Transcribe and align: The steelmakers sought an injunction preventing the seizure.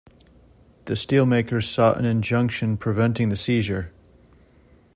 The 0.85 0.95
steelmakers 0.95 1.65
sought 1.65 1.99
an 1.99 2.05
injunction 2.05 2.75
preventing 2.75 3.29
the 3.29 3.37
seizure. 3.37 3.91